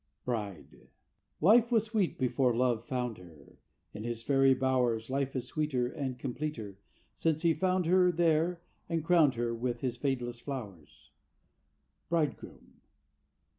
[0.25, 0.87] Bride.
[1.41, 3.59] "Life was sweet before Love found her,
[3.93, 5.11] In his faery bowers.
[5.11, 6.79] Life is sweeter, And completer,
[7.13, 11.11] Since he found her, There, and crowned her With his fadeless flowers."
[12.09, 12.79] Bridegroom.